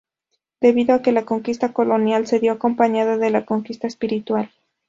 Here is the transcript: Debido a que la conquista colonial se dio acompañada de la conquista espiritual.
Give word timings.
Debido 0.61 0.95
a 0.95 1.03
que 1.03 1.11
la 1.11 1.25
conquista 1.25 1.73
colonial 1.73 2.25
se 2.25 2.39
dio 2.39 2.53
acompañada 2.53 3.17
de 3.19 3.29
la 3.29 3.45
conquista 3.45 3.85
espiritual. 3.85 4.49